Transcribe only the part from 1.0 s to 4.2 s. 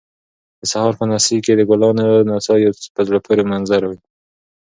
نسي کې د ګلانو نڅا یو په زړه پورې منظر وي